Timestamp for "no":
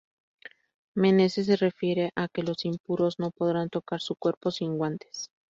3.19-3.29